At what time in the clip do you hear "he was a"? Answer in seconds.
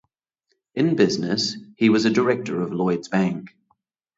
1.75-2.09